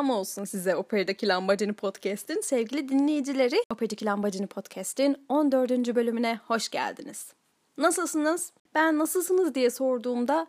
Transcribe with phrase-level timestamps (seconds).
[0.00, 3.56] Selam olsun size Operadaki Lambacını Podcast'in sevgili dinleyicileri.
[3.70, 5.70] Operadaki Lambacını Podcast'in 14.
[5.70, 7.32] bölümüne hoş geldiniz.
[7.78, 8.52] Nasılsınız?
[8.74, 10.46] Ben nasılsınız diye sorduğumda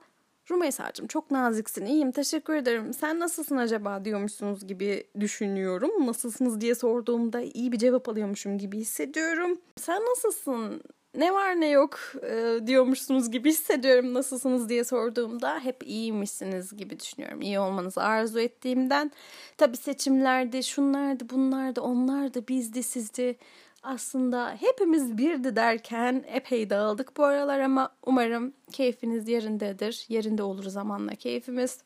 [0.51, 2.93] Rumeysa'cığım çok naziksin, iyiyim, teşekkür ederim.
[2.93, 6.07] Sen nasılsın acaba diyormuşsunuz gibi düşünüyorum.
[6.07, 9.57] Nasılsınız diye sorduğumda iyi bir cevap alıyormuşum gibi hissediyorum.
[9.77, 10.81] Sen nasılsın?
[11.15, 17.41] Ne var ne yok e, diyormuşsunuz gibi hissediyorum nasılsınız diye sorduğumda hep iyiymişsiniz gibi düşünüyorum.
[17.41, 19.11] İyi olmanızı arzu ettiğimden.
[19.57, 23.37] Tabi seçimlerdi, şunlardı, bunlardı, onlardı, bizdi, sizdi.
[23.83, 30.05] Aslında hepimiz birdi derken epey dağıldık bu aralar ama umarım keyfiniz yerindedir.
[30.09, 31.77] Yerinde olur zamanla keyfimiz.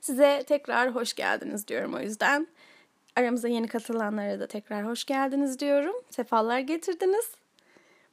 [0.00, 2.46] Size tekrar hoş geldiniz diyorum o yüzden.
[3.16, 5.94] Aramıza yeni katılanlara da tekrar hoş geldiniz diyorum.
[6.10, 7.45] Sefalar getirdiniz.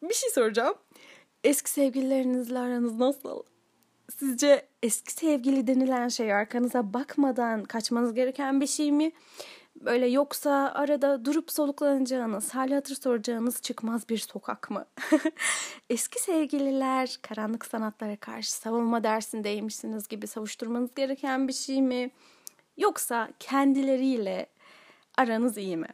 [0.03, 0.75] Bir şey soracağım.
[1.43, 3.43] Eski sevgililerinizle aranız nasıl?
[4.19, 9.11] Sizce eski sevgili denilen şey arkanıza bakmadan kaçmanız gereken bir şey mi?
[9.75, 14.85] Böyle yoksa arada durup soluklanacağınız, hali hatır soracağınız çıkmaz bir sokak mı?
[15.89, 22.11] Eski sevgililer karanlık sanatlara karşı savunma dersindeymişsiniz gibi savuşturmanız gereken bir şey mi?
[22.77, 24.47] Yoksa kendileriyle
[25.17, 25.89] aranız iyi mi?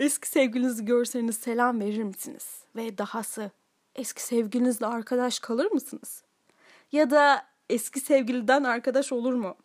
[0.00, 2.62] Eski sevgilinizi görseniz selam verir misiniz?
[2.76, 3.50] Ve dahası
[3.94, 6.24] eski sevgilinizle arkadaş kalır mısınız?
[6.92, 9.56] Ya da eski sevgiliden arkadaş olur mu?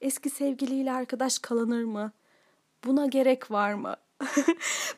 [0.00, 2.12] Eski sevgiliyle arkadaş kalınır mı?
[2.84, 3.96] Buna gerek var mı?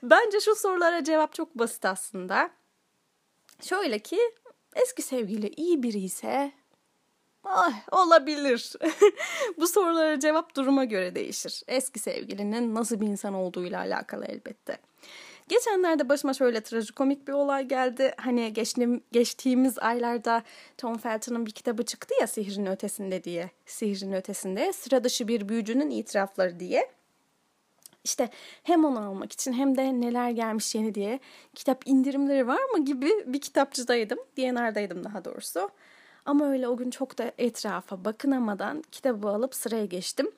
[0.02, 2.50] Bence şu sorulara cevap çok basit aslında.
[3.62, 4.18] Şöyle ki
[4.74, 6.52] eski sevgili iyi biri ise
[7.44, 8.72] Ay, olabilir.
[9.58, 11.62] Bu sorulara cevap duruma göre değişir.
[11.68, 14.78] Eski sevgilinin nasıl bir insan olduğuyla alakalı elbette.
[15.48, 18.14] Geçenlerde başıma şöyle trajikomik bir olay geldi.
[18.16, 20.42] Hani geçtiğim, geçtiğimiz aylarda
[20.78, 23.50] Tom Felton'ın bir kitabı çıktı ya Sihrin Ötesinde diye.
[23.66, 26.90] Sihrin Ötesinde sıra dışı bir büyücünün itirafları diye.
[28.04, 28.30] İşte
[28.62, 31.20] hem onu almak için hem de neler gelmiş yeni diye
[31.54, 34.18] kitap indirimleri var mı gibi bir kitapçıdaydım.
[34.36, 35.70] DNR'daydım daha doğrusu.
[36.24, 40.30] Ama öyle o gün çok da etrafa bakınamadan kitabı alıp sıraya geçtim.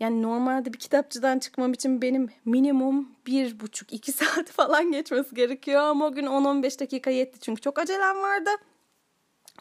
[0.00, 5.80] Yani normalde bir kitapçıdan çıkmam için benim minimum bir buçuk iki saat falan geçmesi gerekiyor.
[5.80, 8.50] Ama o gün 10-15 dakika yetti çünkü çok acelem vardı.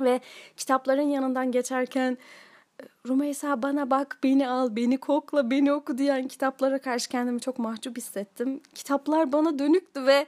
[0.01, 0.19] Ve
[0.57, 2.17] kitapların yanından geçerken
[3.07, 7.97] Rumeysa bana bak, beni al, beni kokla, beni oku diyen kitaplara karşı kendimi çok mahcup
[7.97, 8.61] hissettim.
[8.73, 10.25] Kitaplar bana dönüktü ve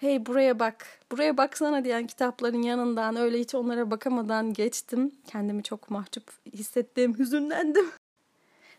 [0.00, 5.12] hey buraya bak, buraya baksana diyen kitapların yanından öyle hiç onlara bakamadan geçtim.
[5.26, 7.86] Kendimi çok mahcup hissettim, hüzünlendim.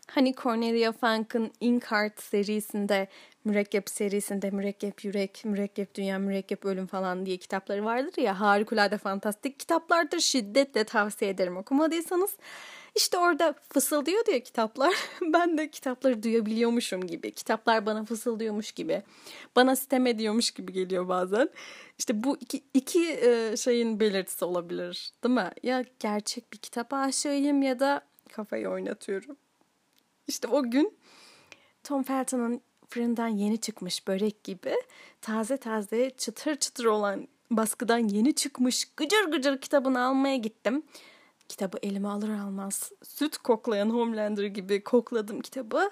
[0.06, 3.08] Hani Cornelia Funk'ın Inkheart serisinde,
[3.44, 9.60] mürekkep serisinde mürekkep yürek, mürekkep dünya, mürekkep ölüm falan diye kitapları vardır ya harikulade fantastik
[9.60, 10.20] kitaplardır.
[10.20, 12.36] Şiddetle tavsiye ederim okumadıysanız.
[12.94, 14.94] İşte orada fısıldıyor diyor kitaplar.
[15.22, 17.32] ben de kitapları duyabiliyormuşum gibi.
[17.32, 19.02] Kitaplar bana fısıldıyormuş gibi.
[19.56, 21.48] Bana sitem ediyormuş gibi geliyor bazen.
[21.98, 25.50] İşte bu iki, iki e, şeyin belirtisi olabilir değil mi?
[25.62, 28.02] Ya gerçek bir kitap aşığıyım ya da
[28.32, 29.36] kafayı oynatıyorum.
[30.26, 30.98] İşte o gün
[31.84, 34.74] Tom Felton'ın fırından yeni çıkmış börek gibi
[35.20, 40.82] taze taze çıtır çıtır olan baskıdan yeni çıkmış gıcır gıcır kitabını almaya gittim.
[41.52, 45.90] Kitabı elime alır almaz süt koklayan Homelander gibi kokladım kitabı.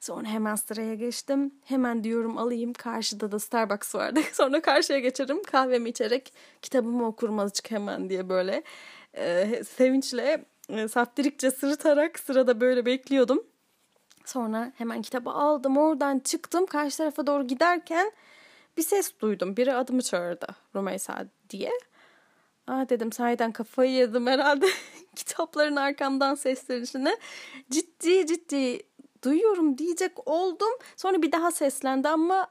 [0.00, 1.54] Sonra hemen sıraya geçtim.
[1.64, 2.72] Hemen diyorum alayım.
[2.72, 4.20] Karşıda da Starbucks vardı.
[4.32, 5.42] Sonra karşıya geçerim.
[5.42, 6.32] Kahvemi içerek
[6.62, 8.62] kitabımı okurum azıcık hemen diye böyle
[9.14, 13.42] e, sevinçle e, saftirikçe sırıtarak sırada böyle bekliyordum.
[14.24, 18.12] Sonra hemen kitabı aldım oradan çıktım karşı tarafa doğru giderken
[18.76, 19.56] bir ses duydum.
[19.56, 20.46] Biri adımı çağırdı
[20.76, 21.70] Rumeysa diye.
[22.66, 24.66] Aa dedim sahiden kafayı yedim herhalde
[25.16, 27.16] kitapların arkamdan seslenişini.
[27.70, 28.82] Ciddi ciddi
[29.24, 30.72] duyuyorum diyecek oldum.
[30.96, 32.48] Sonra bir daha seslendi ama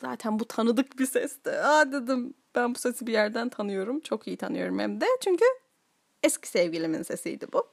[0.00, 1.50] zaten bu tanıdık bir sesti.
[1.50, 4.00] Aa dedim ben bu sesi bir yerden tanıyorum.
[4.00, 5.06] Çok iyi tanıyorum hem de.
[5.20, 5.44] Çünkü
[6.22, 7.68] eski sevgilimin sesiydi bu.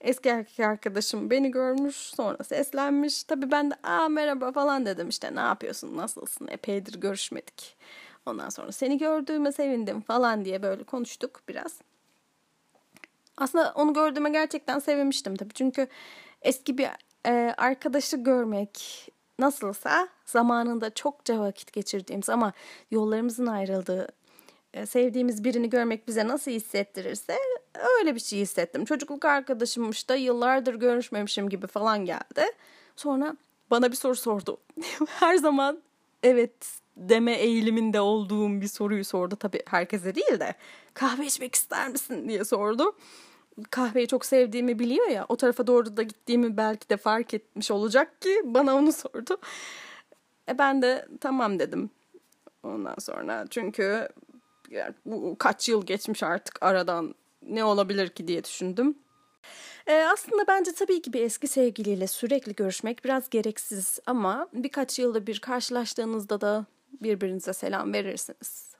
[0.00, 3.24] Eski erkek arkadaşım beni görmüş sonra seslenmiş.
[3.24, 7.76] Tabii ben de aa merhaba falan dedim işte ne yapıyorsun nasılsın epeydir görüşmedik.
[8.28, 11.80] Ondan sonra seni gördüğüme sevindim falan diye böyle konuştuk biraz.
[13.36, 15.54] Aslında onu gördüğüme gerçekten sevinmiştim tabii.
[15.54, 15.86] Çünkü
[16.42, 16.88] eski bir
[17.26, 19.08] e, arkadaşı görmek
[19.38, 22.52] nasılsa zamanında çokça vakit geçirdiğimiz ama
[22.90, 24.08] yollarımızın ayrıldığı
[24.74, 27.36] e, sevdiğimiz birini görmek bize nasıl hissettirirse
[27.98, 28.84] öyle bir şey hissettim.
[28.84, 32.44] Çocukluk arkadaşımmış da yıllardır görüşmemişim gibi falan geldi.
[32.96, 33.36] Sonra
[33.70, 34.58] bana bir soru sordu.
[35.06, 35.82] Her zaman
[36.22, 39.36] evet deme eğiliminde olduğum bir soruyu sordu.
[39.36, 40.54] Tabii herkese değil de
[40.94, 42.96] kahve içmek ister misin diye sordu.
[43.70, 45.26] kahveyi çok sevdiğimi biliyor ya.
[45.28, 49.36] O tarafa doğru da gittiğimi belki de fark etmiş olacak ki bana onu sordu.
[50.48, 51.90] E ben de tamam dedim.
[52.62, 54.08] Ondan sonra çünkü
[54.70, 58.98] yani bu kaç yıl geçmiş artık aradan ne olabilir ki diye düşündüm.
[59.86, 65.26] Ee, aslında bence tabii ki bir eski sevgiliyle sürekli görüşmek biraz gereksiz ama birkaç yılda
[65.26, 66.66] bir karşılaştığınızda da
[67.00, 68.74] birbirinize selam verirsiniz.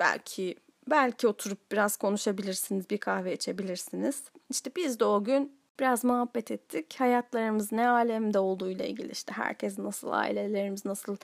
[0.00, 0.56] Belki
[0.90, 4.24] belki oturup biraz konuşabilirsiniz, bir kahve içebilirsiniz.
[4.50, 6.94] İşte biz de o gün biraz muhabbet ettik.
[6.98, 11.16] Hayatlarımız ne alemde olduğuyla ilgili işte herkes nasıl, ailelerimiz nasıl,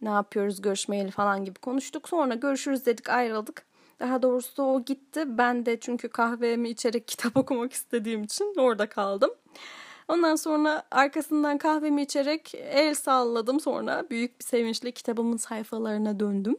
[0.00, 2.08] ne yapıyoruz görüşmeyeli falan gibi konuştuk.
[2.08, 3.66] Sonra görüşürüz dedik ayrıldık.
[4.00, 5.38] Daha doğrusu o gitti.
[5.38, 9.30] Ben de çünkü kahvemi içerek kitap okumak istediğim için orada kaldım.
[10.08, 13.60] Ondan sonra arkasından kahvemi içerek el salladım.
[13.60, 16.56] Sonra büyük bir sevinçle kitabımın sayfalarına döndüm.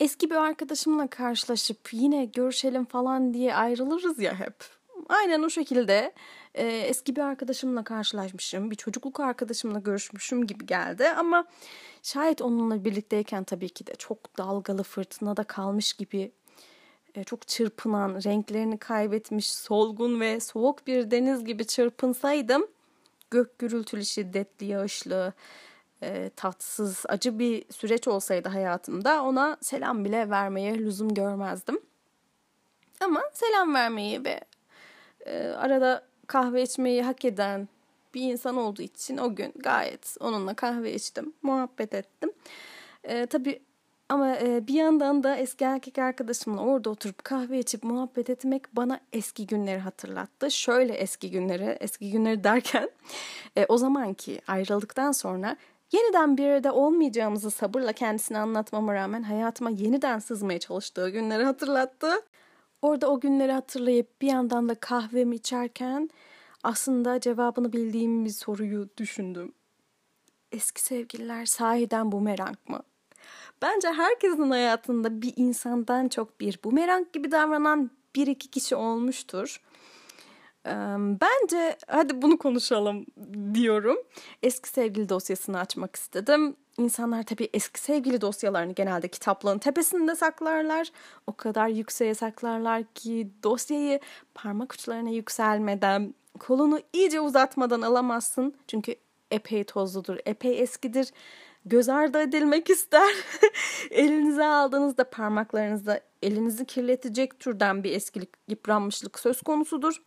[0.00, 4.64] Eski bir arkadaşımla karşılaşıp yine görüşelim falan diye ayrılırız ya hep.
[5.08, 6.12] Aynen o şekilde
[6.54, 11.44] e, eski bir arkadaşımla karşılaşmışım, bir çocukluk arkadaşımla görüşmüşüm gibi geldi ama
[12.02, 16.32] şayet onunla birlikteyken tabii ki de çok dalgalı fırtınada kalmış gibi
[17.26, 22.66] çok çırpınan, renklerini kaybetmiş, solgun ve soğuk bir deniz gibi çırpınsaydım
[23.30, 25.32] gök gürültülü, şiddetli, yağışlı,
[26.02, 31.80] e, tatsız, acı bir süreç olsaydı hayatımda ona selam bile vermeye lüzum görmezdim.
[33.00, 34.40] Ama selam vermeyi ve
[35.26, 37.68] e, arada kahve içmeyi hak eden
[38.14, 42.32] bir insan olduğu için o gün gayet onunla kahve içtim, muhabbet ettim.
[43.04, 43.62] E, tabii
[44.08, 49.00] ama e, bir yandan da eski erkek arkadaşımla orada oturup kahve içip muhabbet etmek bana
[49.12, 50.50] eski günleri hatırlattı.
[50.50, 52.90] Şöyle eski günleri, eski günleri derken
[53.56, 55.56] e, o zamanki ayrıldıktan sonra
[55.92, 62.10] yeniden bir arada olmayacağımızı sabırla kendisine anlatmama rağmen hayatıma yeniden sızmaya çalıştığı günleri hatırlattı.
[62.82, 66.10] Orada o günleri hatırlayıp bir yandan da kahvemi içerken
[66.62, 69.52] aslında cevabını bildiğim bir soruyu düşündüm.
[70.52, 72.82] Eski sevgililer sahiden bumerang mı?
[73.62, 79.60] Bence herkesin hayatında bir insandan çok bir bumerang gibi davranan bir iki kişi olmuştur.
[81.20, 83.06] Bence hadi bunu konuşalım
[83.54, 83.96] diyorum.
[84.42, 86.56] Eski sevgili dosyasını açmak istedim.
[86.78, 90.92] İnsanlar tabii eski sevgili dosyalarını genelde kitaplığın tepesinde saklarlar.
[91.26, 94.00] O kadar yükseğe saklarlar ki dosyayı
[94.34, 98.54] parmak uçlarına yükselmeden, kolunu iyice uzatmadan alamazsın.
[98.68, 98.94] Çünkü
[99.30, 101.10] epey tozludur, epey eskidir.
[101.68, 103.14] Göz ardı edilmek ister.
[103.90, 110.02] Elinize aldığınızda parmaklarınızda elinizi kirletecek türden bir eskilik, yıpranmışlık söz konusudur.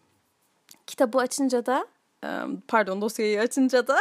[0.87, 1.87] Kitabı açınca da,
[2.67, 3.97] pardon dosyayı açınca da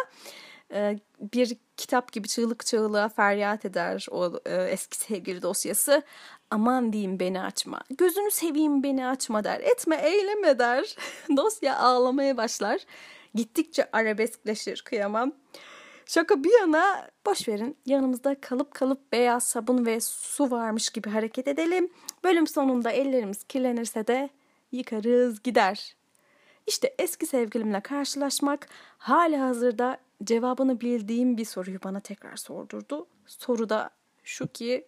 [1.32, 6.02] bir kitap gibi çığlık çığlığa feryat eder o eski sevgili dosyası.
[6.50, 7.80] Aman diyeyim beni açma.
[7.98, 9.60] Gözünü seveyim beni açma der.
[9.60, 10.96] Etme eyleme der.
[11.36, 12.80] Dosya ağlamaya başlar.
[13.34, 15.32] Gittikçe arabeskleşir kıyamam.
[16.10, 17.76] Şaka bir yana boş verin.
[17.86, 21.90] Yanımızda kalıp kalıp beyaz sabun ve su varmış gibi hareket edelim.
[22.24, 24.30] Bölüm sonunda ellerimiz kirlenirse de
[24.72, 25.96] yıkarız gider.
[26.66, 28.68] İşte eski sevgilimle karşılaşmak
[28.98, 33.06] hali hazırda cevabını bildiğim bir soruyu bana tekrar sordurdu.
[33.26, 33.90] Soru da
[34.24, 34.86] şu ki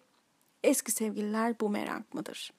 [0.64, 2.52] eski sevgililer bumerang mıdır?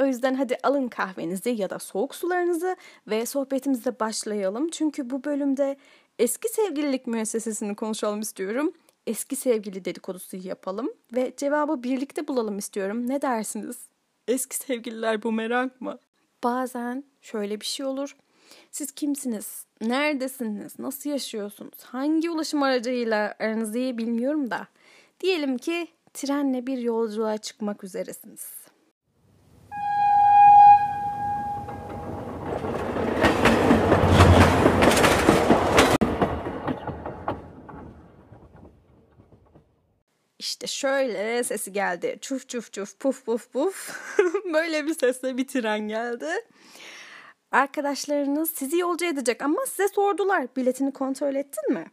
[0.00, 4.68] O yüzden hadi alın kahvenizi ya da soğuk sularınızı ve sohbetimize başlayalım.
[4.70, 5.76] Çünkü bu bölümde
[6.18, 8.72] eski sevgililik müessesesini konuşalım istiyorum.
[9.06, 13.08] Eski sevgili dedikodusu yapalım ve cevabı birlikte bulalım istiyorum.
[13.08, 13.78] Ne dersiniz?
[14.28, 15.98] Eski sevgililer bumerang mı?
[16.44, 18.16] Bazen şöyle bir şey olur.
[18.70, 19.64] Siz kimsiniz?
[19.80, 20.78] Neredesiniz?
[20.78, 21.80] Nasıl yaşıyorsunuz?
[21.84, 24.68] Hangi ulaşım aracıyla aranız iyi bilmiyorum da.
[25.20, 28.67] Diyelim ki trenle bir yolculuğa çıkmak üzeresiniz.
[40.38, 42.18] İşte şöyle sesi geldi.
[42.20, 44.00] Çuf çuf çuf puf puf puf.
[44.52, 46.28] Böyle bir sesle bir tren geldi.
[47.50, 50.46] Arkadaşlarınız sizi yolcu edecek ama size sordular.
[50.56, 51.84] Biletini kontrol ettin mi?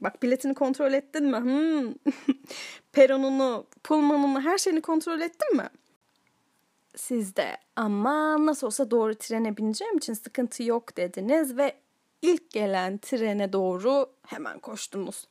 [0.00, 1.36] Bak biletini kontrol ettin mi?
[1.36, 1.94] Hmm.
[2.92, 5.68] Peronunu, pulmanını, her şeyini kontrol ettin mi?
[6.96, 11.81] Siz de ama nasıl olsa doğru trene bineceğim için sıkıntı yok dediniz ve
[12.22, 15.28] ilk gelen trene doğru hemen koştunuz.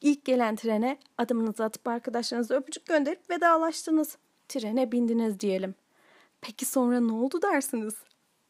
[0.00, 4.16] İlk gelen trene adımınızı atıp arkadaşlarınıza öpücük gönderip vedalaştınız.
[4.48, 5.74] Trene bindiniz diyelim.
[6.40, 7.94] Peki sonra ne oldu dersiniz?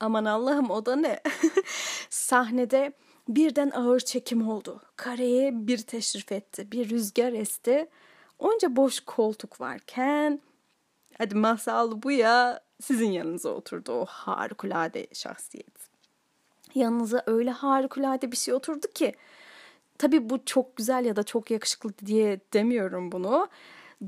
[0.00, 1.20] Aman Allah'ım o da ne?
[2.10, 2.92] Sahnede
[3.28, 4.82] birden ağır çekim oldu.
[4.96, 6.72] Kareye bir teşrif etti.
[6.72, 7.88] Bir rüzgar esti.
[8.38, 10.40] Onca boş koltuk varken
[11.18, 15.91] hadi masal bu ya sizin yanınıza oturdu o harikulade şahsiyet.
[16.74, 19.14] Yanınıza öyle harikulade bir şey oturdu ki
[19.98, 23.48] tabii bu çok güzel ya da çok yakışıklı diye demiyorum bunu.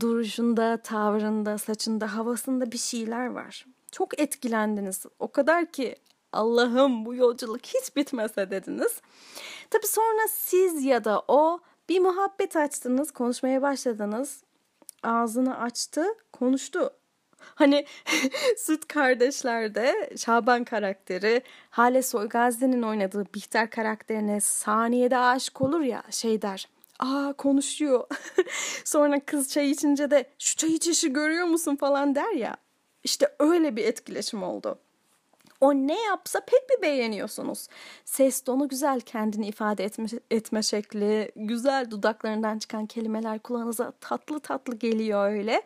[0.01, 3.67] Duruşunda, tavrında, saçında, havasında bir şeyler var.
[3.93, 5.07] Çok etkilendiniz.
[5.19, 5.97] O kadar ki
[6.33, 9.01] Allah'ım bu yolculuk hiç bitmese dediniz.
[9.71, 14.43] Tabii sonra siz ya da o bir muhabbet açtınız, konuşmaya başladınız.
[15.03, 16.91] Ağzını açtı, konuştu.
[17.55, 17.87] Hani
[18.59, 26.69] Süt Kardeşler'de Şaban karakteri Hale Soygazi'nin oynadığı Bihter karakterine saniyede aşık olur ya şey der.
[26.99, 28.07] Aa konuşuyor.
[28.85, 32.57] Sonra kız çay içince de şu çay içişi görüyor musun falan der ya.
[33.05, 34.79] İşte öyle bir etkileşim oldu.
[35.61, 37.69] O ne yapsa pek bir beğeniyorsunuz.
[38.05, 44.77] Ses tonu güzel, kendini ifade etme, etme şekli, güzel dudaklarından çıkan kelimeler kulağınıza tatlı tatlı
[44.77, 45.63] geliyor öyle.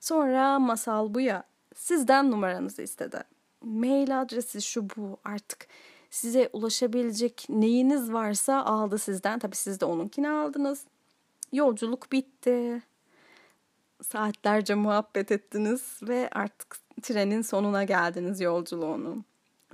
[0.00, 3.24] Sonra masal bu ya, sizden numaranızı istedi.
[3.62, 5.66] Mail adresi şu bu artık
[6.10, 9.38] size ulaşabilecek neyiniz varsa aldı sizden.
[9.38, 10.84] Tabii siz de onunkini aldınız.
[11.52, 12.82] Yolculuk bitti.
[14.02, 19.24] Saatlerce muhabbet ettiniz ve artık trenin sonuna geldiniz yolculuğunun.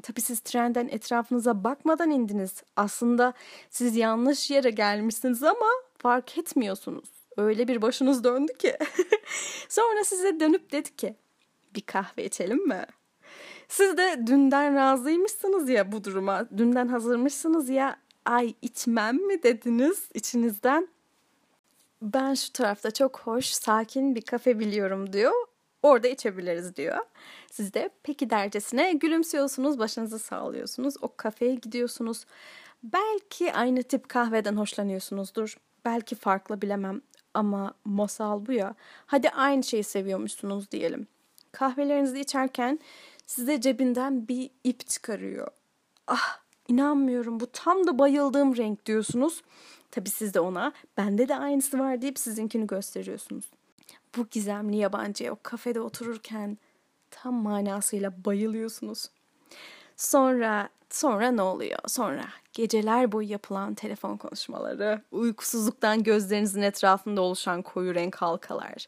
[0.02, 2.62] Tabii siz trenden etrafınıza bakmadan indiniz.
[2.76, 3.32] Aslında
[3.70, 5.66] siz yanlış yere gelmişsiniz ama
[5.98, 7.13] fark etmiyorsunuz.
[7.36, 8.76] Öyle bir başınız döndü ki.
[9.68, 11.16] Sonra size dönüp dedi ki
[11.74, 12.86] bir kahve içelim mi?
[13.68, 16.46] Siz de dünden razıymışsınız ya bu duruma.
[16.56, 20.88] Dünden hazırmışsınız ya ay içmem mi dediniz içinizden.
[22.02, 25.32] Ben şu tarafta çok hoş, sakin bir kafe biliyorum diyor.
[25.82, 26.98] Orada içebiliriz diyor.
[27.50, 30.94] Siz de peki dercesine gülümsüyorsunuz, başınızı sağlıyorsunuz.
[31.02, 32.24] O kafeye gidiyorsunuz.
[32.82, 35.56] Belki aynı tip kahveden hoşlanıyorsunuzdur.
[35.84, 37.00] Belki farklı bilemem
[37.34, 38.74] ama masal bu ya.
[39.06, 41.06] Hadi aynı şeyi seviyormuşsunuz diyelim.
[41.52, 42.78] Kahvelerinizi içerken
[43.26, 45.48] size cebinden bir ip çıkarıyor.
[46.06, 46.38] Ah
[46.68, 49.42] inanmıyorum bu tam da bayıldığım renk diyorsunuz.
[49.90, 53.50] Tabi siz de ona bende de aynısı var deyip sizinkini gösteriyorsunuz.
[54.16, 56.58] Bu gizemli yabancıya o kafede otururken
[57.10, 59.10] tam manasıyla bayılıyorsunuz.
[59.96, 61.78] Sonra sonra ne oluyor?
[61.86, 62.24] Sonra
[62.54, 68.86] geceler boyu yapılan telefon konuşmaları, uykusuzluktan gözlerinizin etrafında oluşan koyu renk halkalar,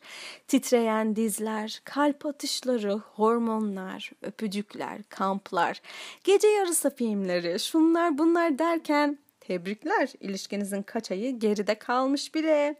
[0.49, 5.81] titreyen dizler, kalp atışları, hormonlar, öpücükler, kamplar,
[6.25, 12.77] gece yarısı filmleri, şunlar bunlar derken tebrikler ilişkinizin kaç ayı geride kalmış bile.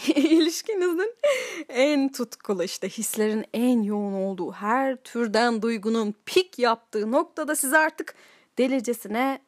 [0.16, 1.14] ilişkinizin
[1.68, 8.14] en tutkulu işte hislerin en yoğun olduğu her türden duygunun pik yaptığı noktada siz artık
[8.58, 9.40] delicesine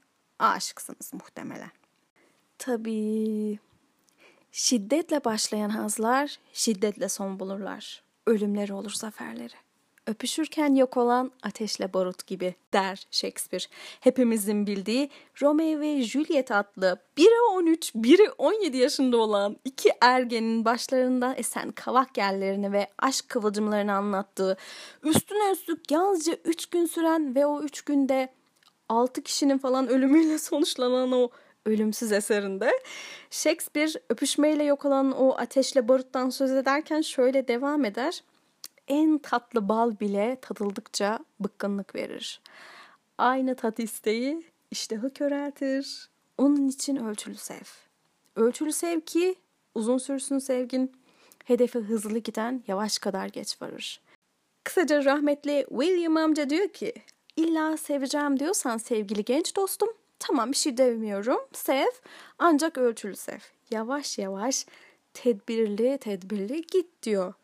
[0.47, 1.71] aşıksınız muhtemelen.
[2.59, 3.59] Tabii
[4.53, 8.03] şiddetle başlayan hazlar şiddetle son bulurlar.
[8.27, 9.55] Ölümleri olur zaferleri.
[10.07, 13.65] Öpüşürken yok olan ateşle barut gibi der Shakespeare.
[14.01, 15.11] Hepimizin bildiği
[15.43, 22.19] Romeo ve Juliet adlı biri 13, biri 17 yaşında olan iki ergenin başlarında esen kavak
[22.19, 24.57] yerlerini ve aşk kıvılcımlarını anlattığı,
[25.03, 28.29] üstüne üstlük yalnızca 3 gün süren ve o 3 günde
[28.89, 31.31] 6 kişinin falan ölümüyle sonuçlanan o
[31.67, 32.73] ölümsüz eserinde
[33.31, 38.23] Shakespeare öpüşmeyle yok olan o ateşle baruttan söz ederken şöyle devam eder
[38.89, 42.41] en tatlı bal bile tadıldıkça bıkkınlık verir.
[43.19, 46.11] Aynı tat isteği iştahı köreltir.
[46.39, 47.65] Onun için ölçülü sev.
[48.37, 49.35] Ölçülü sev ki
[49.75, 50.93] uzun sürsün sevgin.
[51.45, 54.01] Hedefe hızlı giden yavaş kadar geç varır.
[54.65, 56.95] Kısaca rahmetli William amca diyor ki
[57.37, 61.91] illa seveceğim diyorsan sevgili genç dostum tamam bir şey demiyorum sev
[62.39, 63.39] ancak ölçülü sev.
[63.71, 64.67] Yavaş yavaş
[65.15, 67.35] tedbirli tedbirli git diyor.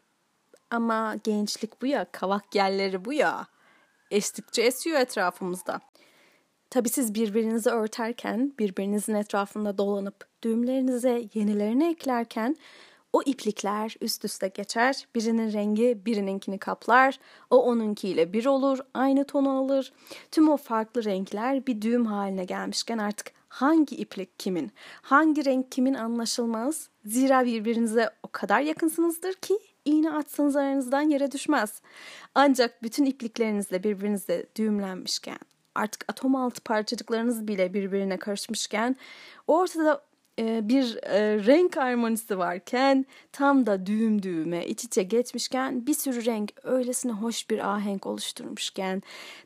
[0.71, 3.47] Ama gençlik bu ya, kavak yerleri bu ya.
[4.11, 5.80] Estikçe esiyor etrafımızda.
[6.71, 12.57] Tabii siz birbirinizi örterken, birbirinizin etrafında dolanıp düğümlerinize yenilerini eklerken
[13.12, 15.07] o iplikler üst üste geçer.
[15.15, 17.19] Birinin rengi birininkini kaplar.
[17.50, 19.93] O onunkiyle bir olur, aynı tonu alır.
[20.31, 24.73] Tüm o farklı renkler bir düğüm haline gelmişken artık hangi iplik kimin,
[25.03, 26.88] hangi renk kimin anlaşılmaz.
[27.05, 31.83] Zira birbirinize o kadar yakınsınızdır ki iğne atsanız aranızdan yere düşmez.
[32.35, 35.38] Ancak bütün ipliklerinizle birbirinize düğümlenmişken,
[35.75, 38.97] artık atom altı parçacıklarınız bile birbirine karışmışken,
[39.47, 40.08] ortada
[40.38, 46.52] bir e, renk harmonisi varken tam da düğüm düğüme iç içe geçmişken bir sürü renk
[46.62, 49.02] öylesine hoş bir ahenk oluşturmuşken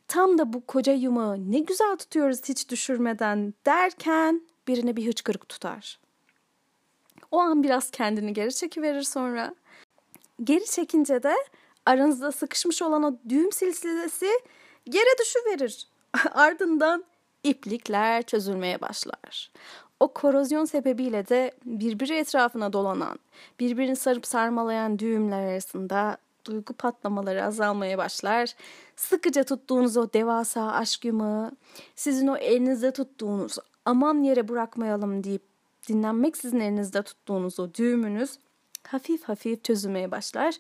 [0.09, 5.99] tam da bu koca yumağı ne güzel tutuyoruz hiç düşürmeden derken birine bir hıçkırık tutar.
[7.31, 9.55] O an biraz kendini geri çekiverir sonra
[10.45, 11.35] Geri çekince de
[11.87, 14.31] Aranızda sıkışmış olan o düğüm silsilesi
[14.87, 15.89] yere düşüverir.
[16.33, 17.05] Ardından
[17.45, 19.51] iplikler çözülmeye başlar.
[20.03, 23.19] O korozyon sebebiyle de birbiri etrafına dolanan,
[23.61, 28.55] birbirini sarıp sarmalayan düğümler arasında duygu patlamaları azalmaya başlar.
[28.97, 31.53] Sıkıca tuttuğunuz o devasa aşk yumağı,
[31.95, 35.43] sizin o elinizde tuttuğunuz aman yere bırakmayalım deyip
[35.89, 38.39] dinlenmek sizin elinizde tuttuğunuz o düğümünüz
[38.89, 40.55] hafif hafif çözülmeye başlar.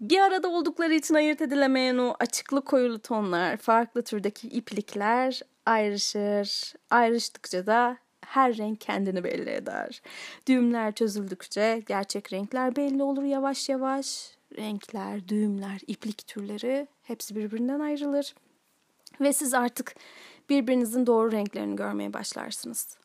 [0.00, 6.74] Bir arada oldukları için ayırt edilemeyen o açıklı koyulu tonlar, farklı türdeki iplikler ayrışır.
[6.90, 10.02] Ayrıştıkça da her renk kendini belli eder.
[10.46, 14.38] Düğümler çözüldükçe gerçek renkler belli olur yavaş yavaş.
[14.56, 18.34] Renkler, düğümler, iplik türleri hepsi birbirinden ayrılır.
[19.20, 19.94] Ve siz artık
[20.50, 22.98] birbirinizin doğru renklerini görmeye başlarsınız.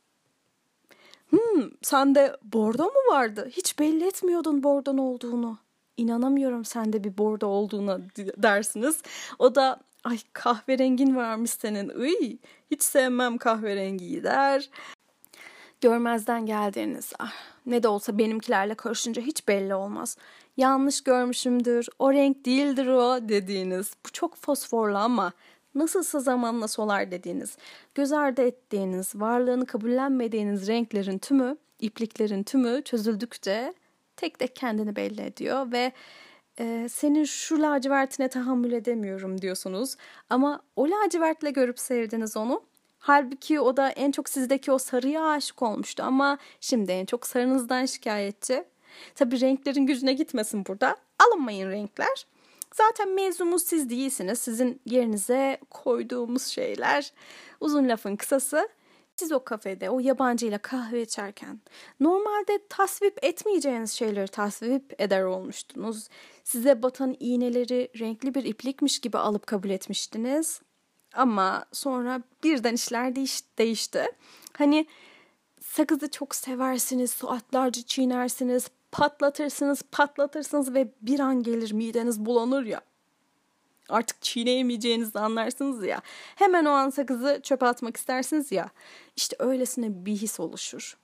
[1.29, 3.49] Hmm, sende bordo mu vardı?
[3.51, 5.57] Hiç belli etmiyordun bordon olduğunu.
[5.97, 7.99] İnanamıyorum sende bir bordo olduğuna
[8.37, 9.01] dersiniz.
[9.39, 11.89] O da ay kahverengin varmış senin.
[11.89, 12.37] Uy,
[12.71, 14.69] hiç sevmem kahverengiyi der.
[15.83, 17.33] Görmezden geldiğiniz ah,
[17.65, 20.17] ne de olsa benimkilerle karışınca hiç belli olmaz.
[20.57, 23.93] Yanlış görmüşümdür, o renk değildir o dediğiniz.
[24.05, 25.33] Bu çok fosforlu ama
[25.75, 27.57] nasılsa zamanla solar dediğiniz,
[27.95, 33.73] göz ardı ettiğiniz, varlığını kabullenmediğiniz renklerin tümü, ipliklerin tümü çözüldükçe
[34.15, 35.91] tek tek kendini belli ediyor ve
[36.59, 39.95] e, senin şu lacivertine tahammül edemiyorum diyorsunuz.
[40.29, 42.72] Ama o lacivertle görüp sevdiniz onu.
[43.05, 47.85] Halbuki o da en çok sizdeki o sarıya aşık olmuştu ama şimdi en çok sarınızdan
[47.85, 48.63] şikayetçi.
[49.15, 50.97] Tabii renklerin gücüne gitmesin burada.
[51.27, 52.25] Alınmayın renkler.
[52.73, 54.39] Zaten mezunumuz siz değilsiniz.
[54.39, 57.13] Sizin yerinize koyduğumuz şeyler.
[57.59, 58.69] Uzun lafın kısası
[59.15, 61.59] siz o kafede o yabancıyla kahve içerken
[61.99, 66.07] normalde tasvip etmeyeceğiniz şeyleri tasvip eder olmuştunuz.
[66.43, 70.61] Size batan iğneleri renkli bir iplikmiş gibi alıp kabul etmiştiniz.
[71.13, 74.05] Ama sonra birden işler değiş değişti.
[74.57, 74.87] Hani
[75.61, 82.81] sakızı çok seversiniz, saatlerce çiğnersiniz, patlatırsınız, patlatırsınız ve bir an gelir mideniz bulanır ya.
[83.89, 86.01] Artık çiğneyemeyeceğinizi anlarsınız ya.
[86.35, 88.69] Hemen o an sakızı çöpe atmak istersiniz ya.
[89.15, 90.97] İşte öylesine bir his oluşur.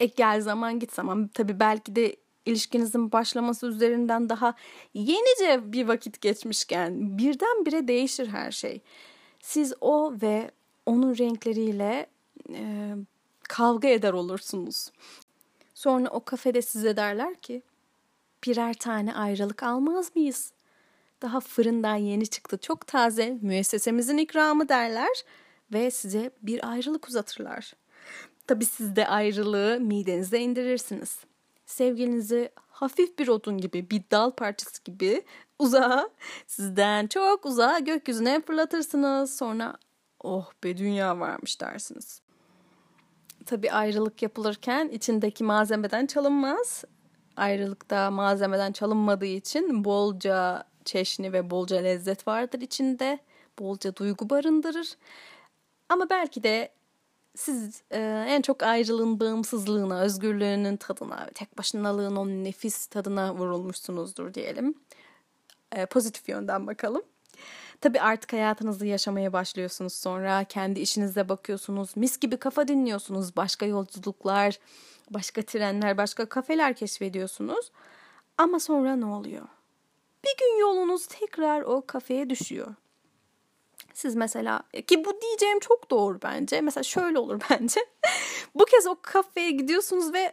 [0.00, 1.28] E gel zaman git zaman.
[1.34, 4.54] Tabii belki de ilişkinizin başlaması üzerinden daha
[4.94, 8.80] yenice bir vakit geçmişken birdenbire değişir her şey.
[9.40, 10.50] Siz o ve
[10.86, 12.06] onun renkleriyle
[12.50, 12.94] e,
[13.48, 14.90] kavga eder olursunuz.
[15.74, 17.62] Sonra o kafede size derler ki
[18.46, 20.52] birer tane ayrılık almaz mıyız?
[21.22, 25.24] Daha fırından yeni çıktı çok taze müessesemizin ikramı derler
[25.72, 27.72] ve size bir ayrılık uzatırlar.
[28.46, 31.18] Tabi siz de ayrılığı midenize indirirsiniz.
[31.66, 35.24] Sevgilinizi hafif bir odun gibi, bir dal parçası gibi
[35.58, 36.10] uzağa,
[36.46, 39.36] sizden çok uzağa gökyüzüne fırlatırsınız.
[39.36, 39.76] Sonra
[40.20, 42.20] oh be dünya varmış dersiniz.
[43.46, 46.84] Tabi ayrılık yapılırken içindeki malzemeden çalınmaz.
[47.36, 53.18] Ayrılıkta malzemeden çalınmadığı için bolca çeşni ve bolca lezzet vardır içinde.
[53.58, 54.96] Bolca duygu barındırır.
[55.88, 56.72] Ama belki de
[57.36, 64.74] siz e, en çok ayrılığın bağımsızlığına, özgürlüğünün tadına, tek başınalığın o nefis tadına vurulmuşsunuzdur diyelim.
[65.72, 67.02] E, pozitif yönden bakalım.
[67.80, 70.44] Tabii artık hayatınızı yaşamaya başlıyorsunuz sonra.
[70.44, 71.96] Kendi işinize bakıyorsunuz.
[71.96, 73.36] Mis gibi kafa dinliyorsunuz.
[73.36, 74.58] Başka yolculuklar,
[75.10, 77.70] başka trenler, başka kafeler keşfediyorsunuz.
[78.38, 79.46] Ama sonra ne oluyor?
[80.24, 82.74] Bir gün yolunuz tekrar o kafeye düşüyor.
[83.94, 86.60] Siz mesela ki bu diyeceğim çok doğru bence.
[86.60, 87.80] Mesela şöyle olur bence.
[88.54, 90.32] bu kez o kafeye gidiyorsunuz ve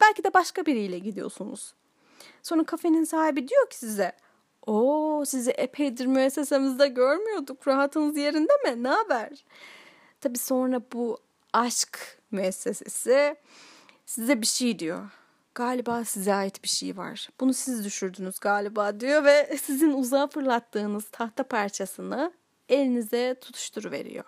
[0.00, 1.74] belki de başka biriyle gidiyorsunuz.
[2.42, 4.12] Sonra kafenin sahibi diyor ki size
[4.66, 7.68] o sizi epeydir müessesemizde görmüyorduk.
[7.68, 8.82] Rahatınız yerinde mi?
[8.82, 9.44] Ne haber?
[10.20, 11.18] Tabii sonra bu
[11.52, 13.36] aşk müessesesi
[14.06, 15.10] size bir şey diyor.
[15.54, 17.28] Galiba size ait bir şey var.
[17.40, 22.32] Bunu siz düşürdünüz galiba diyor ve sizin uzağa fırlattığınız tahta parçasını
[22.68, 24.24] elinize tutuşturuveriyor.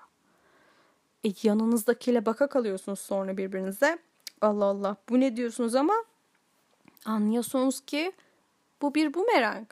[1.25, 3.99] E, yanınızdakiyle baka kalıyorsunuz sonra birbirinize.
[4.41, 5.95] Allah Allah bu ne diyorsunuz ama
[7.05, 8.13] anlıyorsunuz ki
[8.83, 9.67] bu bir bumerang.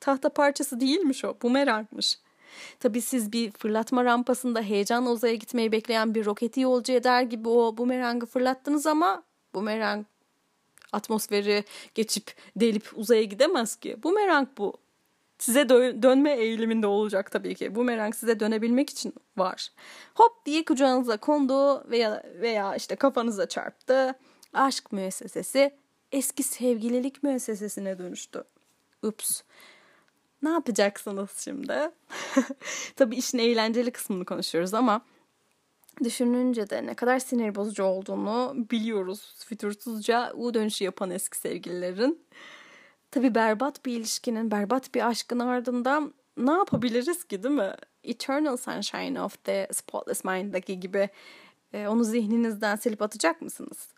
[0.00, 2.18] Tahta parçası değilmiş o, bumerangmış.
[2.80, 7.76] Tabii siz bir fırlatma rampasında heyecanla uzaya gitmeyi bekleyen bir roketi yolcu eder gibi o
[7.76, 9.22] bumerangı fırlattınız ama
[9.54, 10.06] bumerang
[10.92, 11.64] atmosferi
[11.94, 13.96] geçip delip uzaya gidemez ki.
[14.02, 14.74] Bumerang bu
[15.38, 17.74] size dö- dönme eğiliminde olacak tabii ki.
[17.74, 19.68] Bu merak size dönebilmek için var.
[20.14, 24.14] Hop diye kucağınıza kondu veya veya işte kafanıza çarptı.
[24.52, 25.74] Aşk müessesesi
[26.12, 28.44] eski sevgililik müessesesine dönüştü.
[29.02, 29.42] Ups.
[30.42, 31.90] Ne yapacaksınız şimdi?
[32.96, 35.00] Tabii işin eğlenceli kısmını konuşuyoruz ama
[36.04, 39.34] düşününce de ne kadar sinir bozucu olduğunu biliyoruz.
[39.46, 42.24] Fütursuzca U dönüşü yapan eski sevgililerin.
[43.14, 47.72] Tabii berbat bir ilişkinin, berbat bir aşkın ardından ne yapabiliriz ki değil mi?
[48.04, 51.08] Eternal Sunshine of the Spotless Mind'daki gibi
[51.72, 53.88] e, onu zihninizden silip atacak mısınız?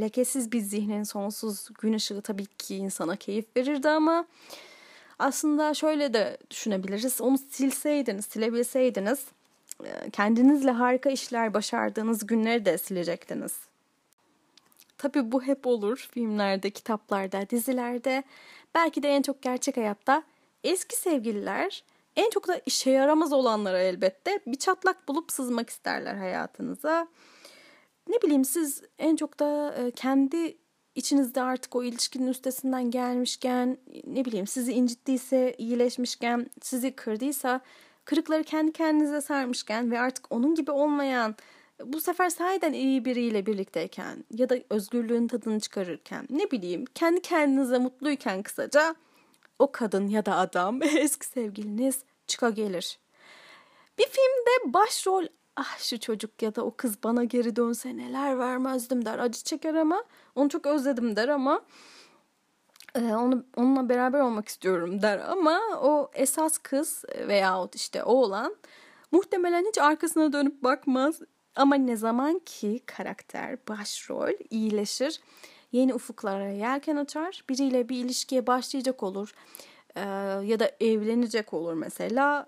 [0.00, 4.26] Lekesiz bir zihnin sonsuz gün ışığı tabii ki insana keyif verirdi ama
[5.18, 7.20] aslında şöyle de düşünebiliriz.
[7.20, 9.24] Onu silseydiniz, silebilseydiniz
[9.84, 13.68] e, kendinizle harika işler başardığınız günleri de silecektiniz.
[14.98, 18.22] Tabii bu hep olur filmlerde, kitaplarda, dizilerde.
[18.78, 20.22] Belki de en çok gerçek hayatta
[20.64, 21.84] eski sevgililer
[22.16, 27.08] en çok da işe yaramaz olanlara elbette bir çatlak bulup sızmak isterler hayatınıza.
[28.08, 30.56] Ne bileyim siz en çok da e, kendi
[30.94, 37.60] içinizde artık o ilişkinin üstesinden gelmişken ne bileyim sizi incittiyse iyileşmişken sizi kırdıysa
[38.04, 41.34] kırıkları kendi kendinize sarmışken ve artık onun gibi olmayan
[41.84, 47.78] bu sefer sahiden iyi biriyle birlikteyken ya da özgürlüğün tadını çıkarırken ne bileyim kendi kendinize
[47.78, 48.94] mutluyken kısaca
[49.58, 52.98] o kadın ya da adam eski sevgiliniz çıka gelir.
[53.98, 59.04] Bir filmde başrol ah şu çocuk ya da o kız bana geri dönse neler vermezdim
[59.04, 59.18] der.
[59.18, 61.64] Acı çeker ama onu çok özledim der ama
[62.94, 68.56] e, onu onunla beraber olmak istiyorum der ama o esas kız veyahut işte oğlan
[69.12, 71.20] muhtemelen hiç arkasına dönüp bakmaz.
[71.58, 75.20] Ama ne zaman ki karakter, başrol iyileşir,
[75.72, 79.34] yeni ufuklara yelken açar, biriyle bir ilişkiye başlayacak olur
[79.96, 80.00] e,
[80.46, 82.46] ya da evlenecek olur mesela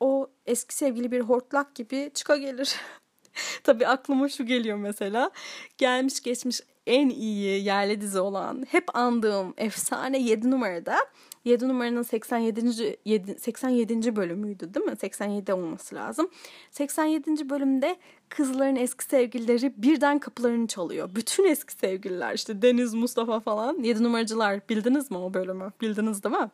[0.00, 2.76] o eski sevgili bir hortlak gibi çıka gelir.
[3.64, 5.30] Tabii aklıma şu geliyor mesela.
[5.78, 10.96] Gelmiş geçmiş en iyi yerli dizi olan hep andığım efsane 7 numarada
[11.44, 12.98] 7 numaranın 87.
[13.04, 14.16] 7, 87.
[14.16, 14.96] bölümüydü değil mi?
[14.96, 16.30] 87 olması lazım.
[16.70, 17.50] 87.
[17.50, 17.96] bölümde
[18.28, 21.10] kızların eski sevgilileri birden kapılarını çalıyor.
[21.14, 25.72] Bütün eski sevgililer işte Deniz, Mustafa falan 7 numaracılar bildiniz mi o bölümü?
[25.80, 26.50] Bildiniz değil mi?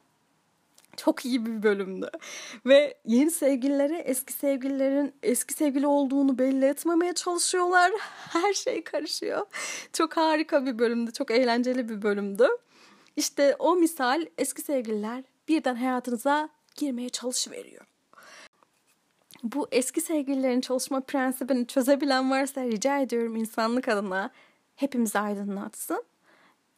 [0.96, 2.10] Çok iyi bir bölümdü.
[2.66, 7.92] Ve yeni sevgililere eski sevgililerin eski sevgili olduğunu belli etmemeye çalışıyorlar.
[8.32, 9.46] Her şey karışıyor.
[9.92, 11.12] Çok harika bir bölümdü.
[11.12, 12.48] Çok eğlenceli bir bölümdü.
[13.16, 17.86] İşte o misal eski sevgililer birden hayatınıza girmeye çalışıveriyor.
[19.42, 24.30] Bu eski sevgililerin çalışma prensibini çözebilen varsa rica ediyorum insanlık adına
[24.76, 26.04] hepimizi aydınlatsın.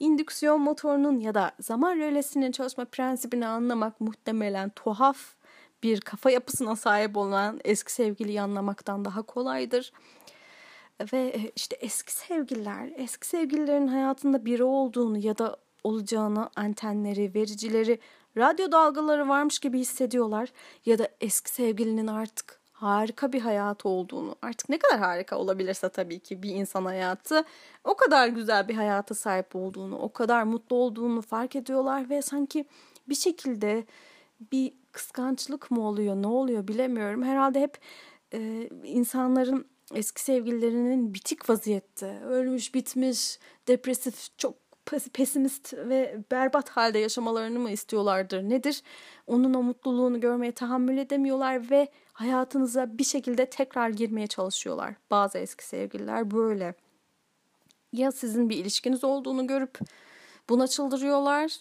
[0.01, 5.19] İndüksiyon motorunun ya da zaman rölesinin çalışma prensibini anlamak muhtemelen tuhaf
[5.83, 9.93] bir kafa yapısına sahip olan eski sevgiliyi anlamaktan daha kolaydır.
[11.13, 17.99] Ve e, işte eski sevgililer, eski sevgililerin hayatında biri olduğunu ya da olacağını antenleri, vericileri,
[18.37, 20.53] radyo dalgaları varmış gibi hissediyorlar
[20.87, 26.19] ya da eski sevgilinin artık harika bir hayat olduğunu, artık ne kadar harika olabilirse tabii
[26.19, 27.45] ki bir insan hayatı,
[27.85, 32.65] o kadar güzel bir hayata sahip olduğunu, o kadar mutlu olduğunu fark ediyorlar ve sanki
[33.09, 33.85] bir şekilde
[34.53, 37.23] bir kıskançlık mı oluyor, ne oluyor bilemiyorum.
[37.23, 37.79] Herhalde hep
[38.35, 44.55] e, insanların eski sevgililerinin bitik vaziyette, ölmüş, bitmiş, depresif, çok
[45.13, 48.83] pesimist ve berbat halde yaşamalarını mı istiyorlardır nedir?
[49.27, 54.95] Onun o mutluluğunu görmeye tahammül edemiyorlar ve hayatınıza bir şekilde tekrar girmeye çalışıyorlar.
[55.11, 56.75] Bazı eski sevgililer böyle.
[57.93, 59.79] Ya sizin bir ilişkiniz olduğunu görüp
[60.49, 61.57] buna çıldırıyorlar,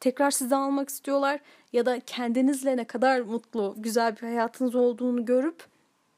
[0.00, 1.40] tekrar sizi almak istiyorlar
[1.72, 5.66] ya da kendinizle ne kadar mutlu, güzel bir hayatınız olduğunu görüp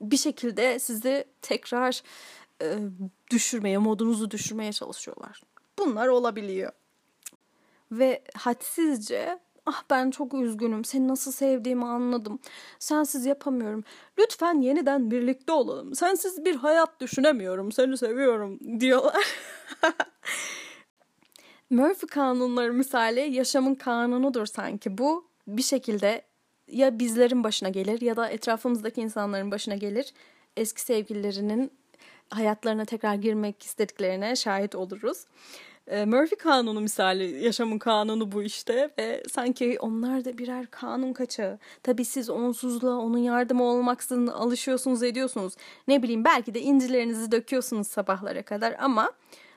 [0.00, 2.02] bir şekilde sizi tekrar
[2.62, 2.78] e,
[3.30, 5.42] düşürmeye, modunuzu düşürmeye çalışıyorlar.
[5.78, 6.72] Bunlar olabiliyor.
[7.92, 12.38] Ve hadsizce ah ben çok üzgünüm seni nasıl sevdiğimi anladım.
[12.78, 13.84] Sensiz yapamıyorum.
[14.18, 15.94] Lütfen yeniden birlikte olalım.
[15.94, 17.72] Sensiz bir hayat düşünemiyorum.
[17.72, 19.26] Seni seviyorum diyorlar.
[21.70, 25.28] Murphy kanunları misali yaşamın kanunudur sanki bu.
[25.46, 26.22] Bir şekilde
[26.68, 30.12] ya bizlerin başına gelir ya da etrafımızdaki insanların başına gelir.
[30.56, 31.72] Eski sevgililerinin
[32.30, 35.24] hayatlarına tekrar girmek istediklerine şahit oluruz.
[35.86, 41.58] Ee, Murphy kanunu misali yaşamın kanunu bu işte ve sanki onlar da birer kanun kaçağı.
[41.82, 45.54] Tabii siz onsuzluğa onun yardımı olmaksızın alışıyorsunuz ediyorsunuz.
[45.88, 49.12] Ne bileyim belki de incilerinizi döküyorsunuz sabahlara kadar ama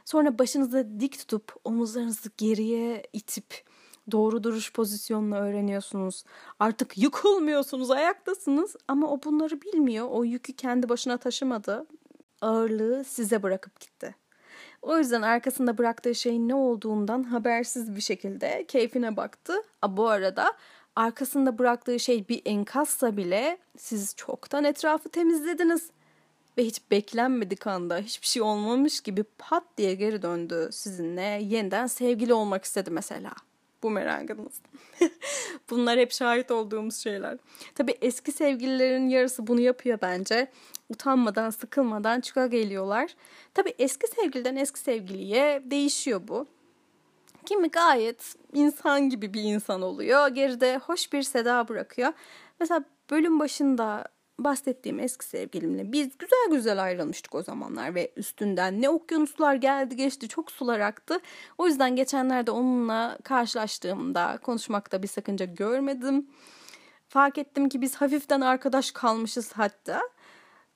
[0.06, 3.64] sonra başınızı dik tutup omuzlarınızı geriye itip
[4.12, 6.24] doğru duruş pozisyonunu öğreniyorsunuz.
[6.60, 10.08] Artık yıkılmıyorsunuz, ayaktasınız ama o bunları bilmiyor.
[10.12, 11.86] O yükü kendi başına taşımadı.
[12.42, 14.16] Ağırlığı size bırakıp gitti.
[14.82, 19.54] O yüzden arkasında bıraktığı şeyin ne olduğundan habersiz bir şekilde keyfine baktı.
[19.82, 20.54] A, bu arada
[20.96, 25.90] arkasında bıraktığı şey bir enkazsa bile siz çoktan etrafı temizlediniz.
[26.58, 32.34] Ve hiç beklenmedik anda hiçbir şey olmamış gibi pat diye geri döndü sizinle yeniden sevgili
[32.34, 33.32] olmak istedi mesela.
[33.84, 34.62] Bu merakınız.
[35.70, 37.38] Bunlar hep şahit olduğumuz şeyler.
[37.76, 40.52] Tabii eski sevgililerin yarısı bunu yapıyor bence.
[40.90, 43.16] Utanmadan, sıkılmadan çıka geliyorlar.
[43.54, 46.48] Tabii eski sevgiliden eski sevgiliye değişiyor bu.
[47.46, 50.28] Kimi gayet insan gibi bir insan oluyor.
[50.28, 52.14] Geride hoş bir seda bırakıyor.
[52.60, 54.06] Mesela bölüm başında
[54.44, 60.28] bahsettiğim eski sevgilimle biz güzel güzel ayrılmıştık o zamanlar ve üstünden ne okyanuslar geldi geçti
[60.28, 61.20] çok sular aktı.
[61.58, 66.28] O yüzden geçenlerde onunla karşılaştığımda konuşmakta bir sakınca görmedim.
[67.10, 70.02] Fark ettim ki biz hafiften arkadaş kalmışız hatta.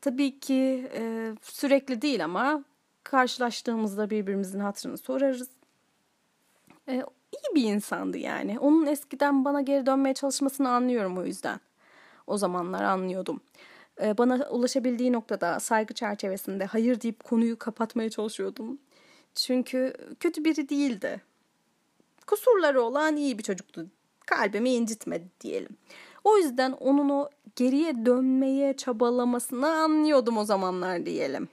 [0.02, 2.63] Tabii ki e, sürekli değil ama
[3.04, 5.49] karşılaştığımızda birbirimizin hatırını sorarız.
[6.88, 6.93] E,
[7.32, 8.60] iyi bir insandı yani.
[8.60, 11.60] Onun eskiden bana geri dönmeye çalışmasını anlıyorum o yüzden.
[12.28, 13.42] O zamanlar anlıyordum.
[14.02, 18.80] E, bana ulaşabildiği noktada saygı çerçevesinde hayır deyip konuyu kapatmaya çalışıyordum.
[19.36, 21.22] Çünkü kötü biri değildi.
[22.28, 23.88] Kusurları olan iyi bir çocuktu.
[24.26, 25.78] Kalbimi incitmedi diyelim.
[26.24, 31.50] O yüzden onun o geriye dönmeye çabalamasını anlıyordum o zamanlar diyelim.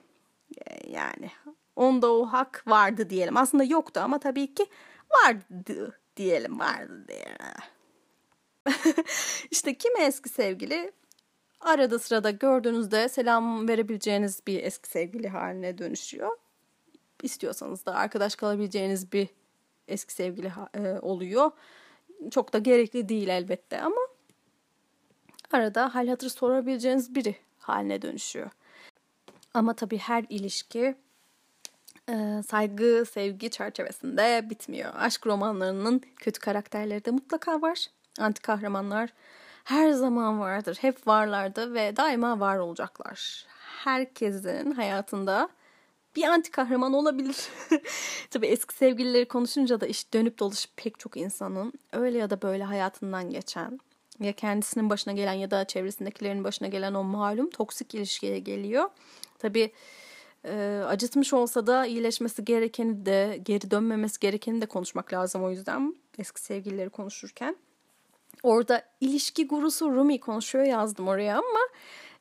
[0.66, 1.30] E, yani
[1.76, 3.36] onda o hak vardı diyelim.
[3.36, 4.66] Aslında yoktu ama tabii ki
[5.10, 6.60] vardı diyelim.
[6.60, 7.36] Vardı diyelim.
[9.50, 10.92] İşte kimi eski sevgili
[11.60, 16.36] arada sırada gördüğünüzde selam verebileceğiniz bir eski sevgili haline dönüşüyor.
[17.22, 19.28] İstiyorsanız da arkadaş kalabileceğiniz bir
[19.88, 21.50] eski sevgili e, oluyor.
[22.30, 24.00] Çok da gerekli değil elbette ama
[25.52, 28.50] arada hal hatır sorabileceğiniz biri haline dönüşüyor.
[29.54, 30.94] Ama tabii her ilişki
[32.08, 34.92] e, saygı, sevgi çerçevesinde bitmiyor.
[34.94, 37.86] Aşk romanlarının kötü karakterleri de mutlaka var.
[38.18, 39.10] Anti kahramanlar
[39.64, 40.78] her zaman vardır.
[40.80, 43.46] Hep varlardı ve daima var olacaklar.
[43.84, 45.48] Herkesin hayatında
[46.16, 47.36] bir anti kahraman olabilir.
[48.30, 52.64] Tabii eski sevgilileri konuşunca da iş dönüp dolaşıp pek çok insanın öyle ya da böyle
[52.64, 53.80] hayatından geçen
[54.20, 58.90] ya kendisinin başına gelen ya da çevresindekilerin başına gelen o malum toksik ilişkiye geliyor.
[59.38, 59.72] Tabii
[60.44, 65.94] e, acıtmış olsa da iyileşmesi gerekeni de geri dönmemesi gerekeni de konuşmak lazım o yüzden
[66.18, 67.56] eski sevgilileri konuşurken.
[68.42, 71.60] Orada ilişki gurusu Rumi konuşuyor yazdım oraya ama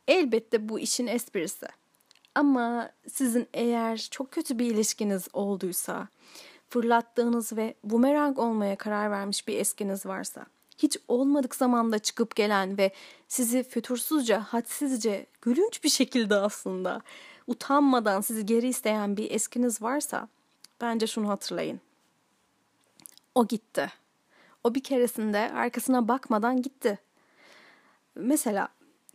[0.08, 1.68] elbette bu işin esprisi.
[2.36, 6.08] Ama sizin eğer çok kötü bir ilişkiniz olduysa,
[6.70, 10.46] fırlattığınız ve bumerang olmaya karar vermiş bir eskiniz varsa,
[10.78, 12.92] hiç olmadık zamanda çıkıp gelen ve
[13.28, 17.02] sizi fütursuzca, hadsizce, gülünç bir şekilde aslında
[17.48, 20.28] utanmadan sizi geri isteyen bir eskiniz varsa
[20.82, 21.82] bence şunu hatırlayın.
[23.36, 23.92] O gitti.
[24.64, 27.00] O bir keresinde arkasına bakmadan gitti.
[28.16, 28.68] Mesela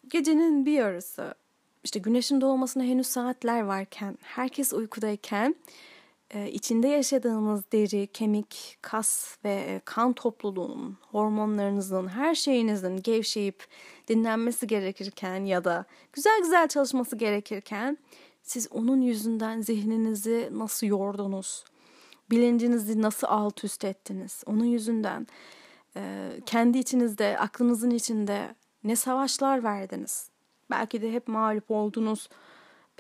[0.08, 1.34] gecenin bir yarısı
[1.84, 5.54] işte güneşin doğmasına henüz saatler varken, herkes uykudayken
[6.30, 13.66] e, içinde yaşadığınız deri, kemik, kas ve kan topluluğunun, hormonlarınızın, her şeyinizin gevşeyip
[14.08, 17.98] dinlenmesi gerekirken ya da güzel güzel çalışması gerekirken
[18.42, 21.64] siz onun yüzünden zihninizi nasıl yordunuz?
[22.30, 24.42] Bilincinizi nasıl alt üst ettiniz?
[24.46, 25.26] Onun yüzünden
[25.96, 30.28] e, kendi içinizde, aklınızın içinde ne savaşlar verdiniz?
[30.70, 32.28] Belki de hep mağlup oldunuz.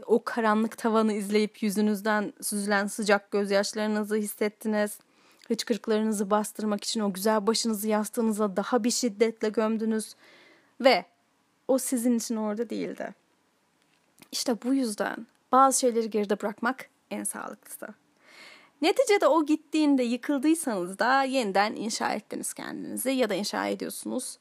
[0.06, 4.98] O karanlık tavanı izleyip yüzünüzden süzülen sıcak gözyaşlarınızı hissettiniz.
[5.48, 10.14] Hıçkırıklarınızı bastırmak için o güzel başınızı yastığınıza daha bir şiddetle gömdünüz.
[10.80, 11.04] Ve
[11.68, 13.14] o sizin için orada değildi.
[14.32, 17.88] İşte bu yüzden bazı şeyleri geride bırakmak en sağlıklısı.
[18.84, 24.38] Neticede o gittiğinde yıkıldıysanız da yeniden inşa ettiniz kendinizi ya da inşa ediyorsunuz.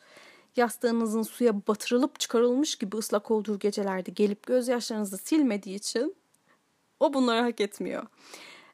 [0.56, 6.16] Yastığınızın suya batırılıp çıkarılmış gibi ıslak olduğu gecelerde gelip gözyaşlarınızı silmediği için
[7.00, 8.04] o bunları hak etmiyor.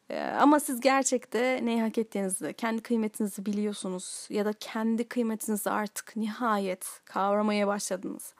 [0.09, 6.15] Ee, ama siz gerçekte neyi hak ettiğinizi, kendi kıymetinizi biliyorsunuz ya da kendi kıymetinizi artık
[6.15, 8.33] nihayet kavramaya başladınız.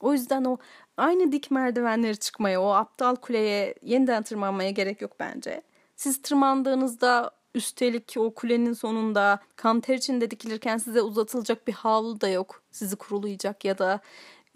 [0.00, 0.58] O yüzden o
[0.96, 5.62] aynı dik merdivenleri çıkmaya, o aptal kuleye yeniden tırmanmaya gerek yok bence.
[5.96, 12.28] Siz tırmandığınızda üstelik o kulenin sonunda kan ter içinde dikilirken size uzatılacak bir havlu da
[12.28, 12.62] yok.
[12.70, 14.00] Sizi kurulayacak ya da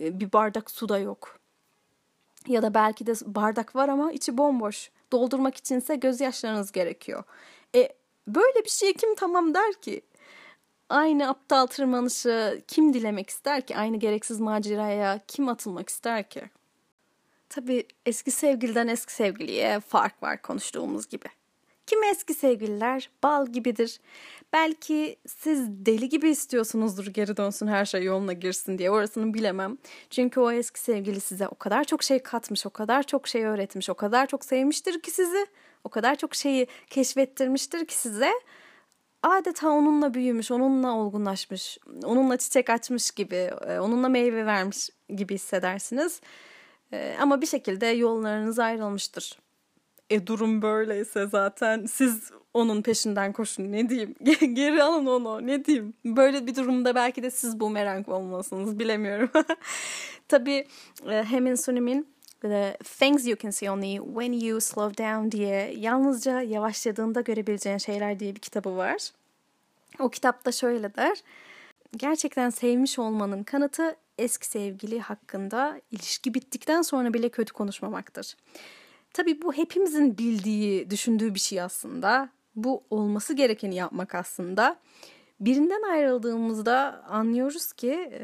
[0.00, 1.38] e, bir bardak su da yok.
[2.48, 4.90] Ya da belki de bardak var ama içi bomboş.
[5.12, 7.24] Doldurmak içinse gözyaşlarınız gerekiyor.
[7.74, 7.88] E
[8.26, 10.03] böyle bir şeye kim tamam der ki?
[10.88, 13.76] Aynı aptal tırmanışı kim dilemek ister ki?
[13.76, 16.50] Aynı gereksiz maceraya kim atılmak ister ki?
[17.51, 21.27] Tabii eski sevgiliden eski sevgiliye fark var konuştuğumuz gibi.
[21.87, 24.01] Kim eski sevgililer bal gibidir.
[24.53, 29.79] Belki siz deli gibi istiyorsunuzdur geri dönsün her şey yoluna girsin diye orasını bilemem.
[30.11, 33.91] Çünkü o eski sevgili size o kadar çok şey katmış, o kadar çok şey öğretmiş,
[33.91, 35.47] o kadar çok sevmiştir ki sizi.
[35.85, 38.33] O kadar çok şeyi keşfettirmiştir ki size
[39.23, 46.21] adeta onunla büyümüş, onunla olgunlaşmış, onunla çiçek açmış gibi, e, onunla meyve vermiş gibi hissedersiniz.
[46.92, 49.38] E, ama bir şekilde yollarınız ayrılmıştır.
[50.11, 54.14] E durum böyleyse zaten siz onun peşinden koşun ne diyeyim.
[54.55, 55.94] Geri alın onu ne diyeyim.
[56.05, 59.31] Böyle bir durumda belki de siz bu merak olmalısınız bilemiyorum.
[60.29, 60.66] Tabii
[61.11, 62.09] e, Hemin Sunim'in
[62.40, 68.20] The Things You Can See Only When You Slow Down diye yalnızca yavaşladığında görebileceğin şeyler
[68.20, 69.11] diye bir kitabı var.
[69.98, 71.22] O kitapta şöyle der.
[71.96, 78.37] Gerçekten sevmiş olmanın kanıtı eski sevgili hakkında ilişki bittikten sonra bile kötü konuşmamaktır.
[79.12, 82.28] Tabii bu hepimizin bildiği, düşündüğü bir şey aslında.
[82.56, 84.76] Bu olması gerekeni yapmak aslında.
[85.40, 88.20] Birinden ayrıldığımızda anlıyoruz ki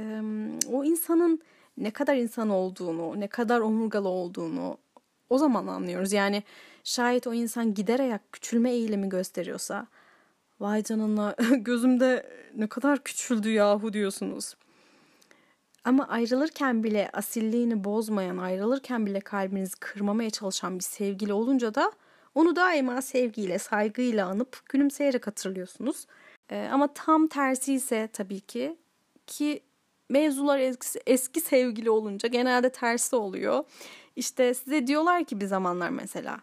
[0.72, 1.40] o insanın
[1.76, 4.78] ne kadar insan olduğunu, ne kadar omurgalı olduğunu
[5.30, 6.12] o zaman anlıyoruz.
[6.12, 6.42] Yani
[6.84, 9.86] şayet o insan giderek küçülme eğilimi gösteriyorsa
[10.60, 14.54] vay canına gözümde ne kadar küçüldü yahu diyorsunuz.
[15.86, 21.92] Ama ayrılırken bile asilliğini bozmayan, ayrılırken bile kalbinizi kırmamaya çalışan bir sevgili olunca da
[22.34, 26.06] onu daima sevgiyle, saygıyla anıp gülümseyerek hatırlıyorsunuz.
[26.50, 28.76] Ee, ama tam tersi ise tabii ki
[29.26, 29.60] ki
[30.08, 33.64] mevzular eski, eski sevgili olunca genelde tersi oluyor.
[34.16, 36.40] İşte size diyorlar ki bir zamanlar mesela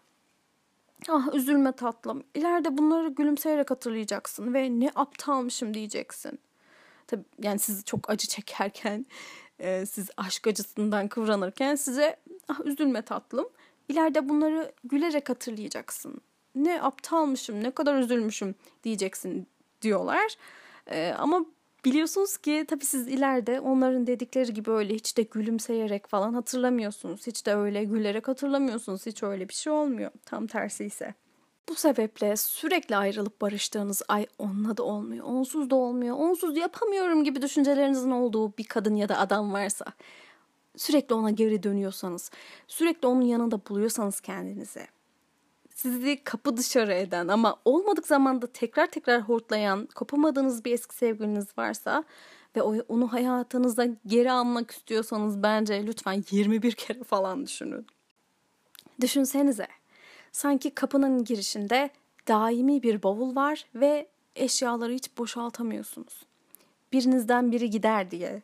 [1.08, 2.24] Ah üzülme tatlım.
[2.34, 6.38] İleride bunları gülümseyerek hatırlayacaksın ve ne aptalmışım diyeceksin.
[7.14, 9.06] Tabii yani sizi çok acı çekerken,
[9.58, 12.16] e, siz aşk acısından kıvranırken size
[12.48, 13.48] ah üzülme tatlım.
[13.88, 16.20] İleride bunları gülerek hatırlayacaksın.
[16.54, 19.46] Ne aptalmışım, ne kadar üzülmüşüm diyeceksin
[19.82, 20.36] diyorlar.
[20.86, 21.44] E, ama
[21.84, 27.26] Biliyorsunuz ki tabii siz ileride onların dedikleri gibi öyle hiç de gülümseyerek falan hatırlamıyorsunuz.
[27.26, 29.06] Hiç de öyle gülerek hatırlamıyorsunuz.
[29.06, 30.10] Hiç öyle bir şey olmuyor.
[30.24, 31.14] Tam tersi ise.
[31.68, 37.42] Bu sebeple sürekli ayrılıp barıştığınız ay onunla da olmuyor, onsuz da olmuyor, onsuz yapamıyorum gibi
[37.42, 39.84] düşüncelerinizin olduğu bir kadın ya da adam varsa,
[40.76, 42.30] sürekli ona geri dönüyorsanız,
[42.68, 44.86] sürekli onun yanında buluyorsanız kendinize,
[45.74, 52.04] sizi kapı dışarı eden ama olmadık zamanda tekrar tekrar hortlayan, kopamadığınız bir eski sevgiliniz varsa
[52.56, 57.86] ve onu hayatınızda geri almak istiyorsanız bence lütfen 21 kere falan düşünün.
[59.00, 59.66] Düşünsenize.
[60.34, 61.90] Sanki kapının girişinde
[62.28, 66.26] daimi bir bavul var ve eşyaları hiç boşaltamıyorsunuz.
[66.92, 68.42] Birinizden biri gider diye.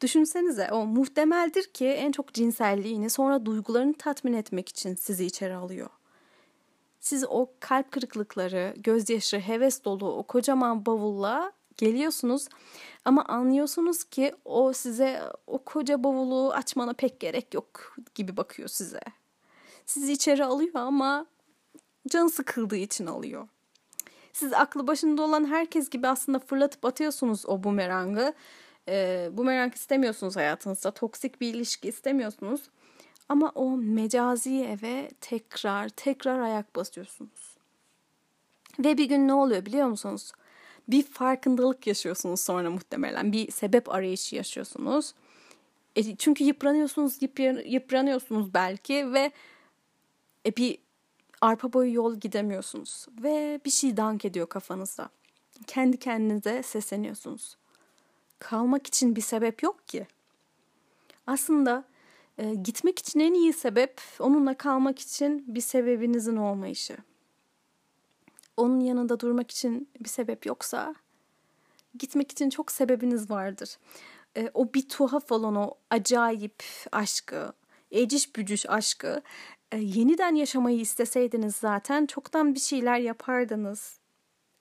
[0.00, 5.90] Düşünsenize o muhtemeldir ki en çok cinselliğini sonra duygularını tatmin etmek için sizi içeri alıyor.
[7.00, 12.48] Siz o kalp kırıklıkları, gözyaşı, heves dolu o kocaman bavulla geliyorsunuz
[13.04, 19.00] ama anlıyorsunuz ki o size o koca bavulu açmana pek gerek yok gibi bakıyor size.
[19.86, 21.26] Sizi içeri alıyor ama
[22.08, 23.48] can sıkıldığı için alıyor.
[24.32, 28.34] Siz aklı başında olan herkes gibi aslında fırlatıp atıyorsunuz o bumerangı.
[28.88, 30.90] Ee, bumerang istemiyorsunuz hayatınızda.
[30.90, 32.60] Toksik bir ilişki istemiyorsunuz.
[33.28, 37.56] Ama o mecazi eve tekrar tekrar ayak basıyorsunuz.
[38.78, 40.32] Ve bir gün ne oluyor biliyor musunuz?
[40.88, 43.32] Bir farkındalık yaşıyorsunuz sonra muhtemelen.
[43.32, 45.14] Bir sebep arayışı yaşıyorsunuz.
[45.96, 47.18] E, çünkü yıpranıyorsunuz,
[47.64, 49.32] yıpranıyorsunuz belki ve
[50.46, 50.78] e, bir
[51.40, 53.06] arpa boyu yol gidemiyorsunuz.
[53.22, 55.08] Ve bir şey dank ediyor kafanızda.
[55.66, 57.56] Kendi kendinize sesleniyorsunuz.
[58.38, 60.06] Kalmak için bir sebep yok ki.
[61.26, 61.84] Aslında
[62.38, 66.96] e, gitmek için en iyi sebep onunla kalmak için bir sebebinizin olmayışı.
[68.56, 70.94] Onun yanında durmak için bir sebep yoksa
[71.98, 73.78] gitmek için çok sebebiniz vardır.
[74.36, 77.52] E, o bir tuhaf olan o acayip aşkı,
[77.90, 79.22] eciş bücüş aşkı
[79.72, 84.00] e, yeniden yaşamayı isteseydiniz zaten çoktan bir şeyler yapardınız.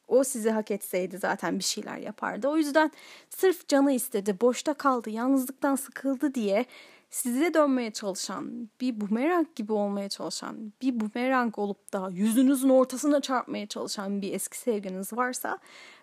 [0.08, 2.48] O sizi hak etseydi zaten bir şeyler yapardı.
[2.48, 2.92] O yüzden
[3.30, 6.66] sırf canı istedi, boşta kaldı, yalnızlıktan sıkıldı diye
[7.10, 13.68] size dönmeye çalışan, bir bumerang gibi olmaya çalışan, bir bumerang olup da yüzünüzün ortasına çarpmaya
[13.68, 15.60] çalışan bir eski sevginiz varsa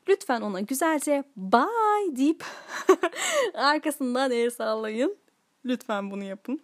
[0.09, 2.45] lütfen ona güzelce bye deyip
[3.55, 5.17] arkasından el sallayın.
[5.65, 6.61] Lütfen bunu yapın.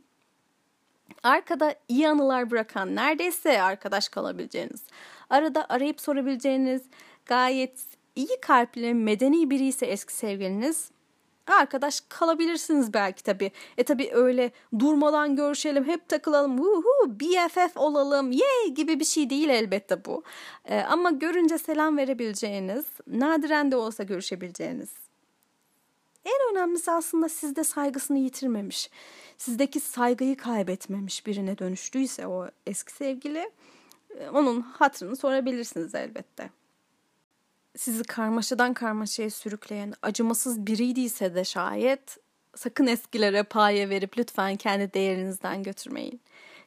[1.23, 4.85] Arkada iyi anılar bırakan, neredeyse arkadaş kalabileceğiniz,
[5.31, 6.83] arada arayıp sorabileceğiniz,
[7.27, 7.85] gayet
[8.17, 10.91] iyi kalpli, medeni biri ise eski sevgiliniz
[11.47, 13.51] arkadaş kalabilirsiniz belki tabii.
[13.79, 19.49] E tabii öyle durmadan görüşelim, hep takılalım, uhu, BFF olalım, yay gibi bir şey değil
[19.49, 20.23] elbette bu.
[20.65, 25.02] E, ama görünce selam verebileceğiniz, nadiren de olsa görüşebileceğiniz.
[26.25, 28.91] En önemlisi aslında sizde saygısını yitirmemiş,
[29.39, 33.51] sizdeki saygıyı kaybetmemiş birine dönüştüyse o eski sevgili,
[34.19, 36.51] e, onun hatırını sorabilirsiniz elbette
[37.77, 42.19] sizi karmaşadan karmaşaya sürükleyen acımasız biriydiyse de şayet
[42.55, 46.21] sakın eskilere paye verip lütfen kendi değerinizden götürmeyin.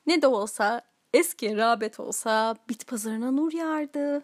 [0.08, 0.82] Ne de olsa
[1.14, 4.24] eski rağbet olsa bit pazarına nur yağardı.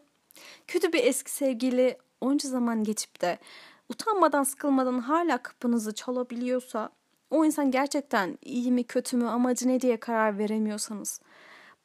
[0.67, 3.37] Kötü bir eski sevgili onca zaman geçip de
[3.91, 6.89] utanmadan sıkılmadan hala kapınızı çalabiliyorsa
[7.29, 11.21] o insan gerçekten iyi mi kötü mü amacı ne diye karar veremiyorsanız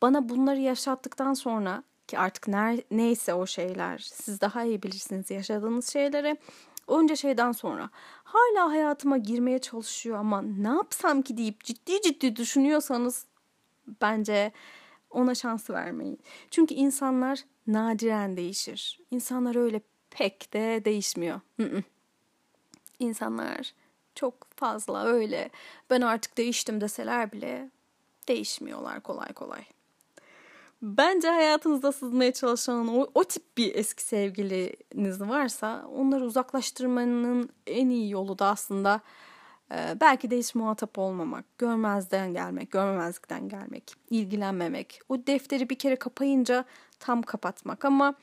[0.02, 5.88] bana bunları yaşattıktan sonra ki artık ner, neyse o şeyler siz daha iyi bilirsiniz yaşadığınız
[5.88, 6.36] şeyleri
[6.86, 7.90] onca şeyden sonra
[8.24, 13.26] hala hayatıma girmeye çalışıyor ama ne yapsam ki deyip ciddi ciddi düşünüyorsanız
[14.02, 14.52] bence
[15.10, 16.18] ona şans vermeyin.
[16.50, 19.00] Çünkü insanlar nadiren değişir.
[19.10, 19.80] İnsanlar öyle
[20.10, 21.40] pek de değişmiyor.
[22.98, 23.72] İnsanlar
[24.14, 25.50] çok fazla öyle
[25.90, 27.70] ben artık değiştim deseler bile
[28.28, 29.64] değişmiyorlar kolay kolay.
[30.82, 38.10] Bence hayatınızda sızmaya çalışan o, o tip bir eski sevgiliniz varsa onları uzaklaştırmanın en iyi
[38.10, 39.00] yolu da aslında
[39.72, 45.00] e, belki de hiç muhatap olmamak, görmezden gelmek, görmemezlikten gelmek, ilgilenmemek.
[45.08, 46.64] O defteri bir kere kapayınca
[47.00, 48.14] tam kapatmak ama